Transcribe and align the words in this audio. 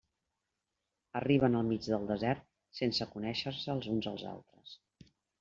Arriben 1.19 1.57
al 1.59 1.67
mig 1.73 1.89
del 1.91 2.07
desert 2.13 2.47
sense 2.81 3.09
conèixer-se 3.13 3.71
els 3.77 3.93
uns 3.93 4.11
als 4.15 4.27
altres. 4.33 4.75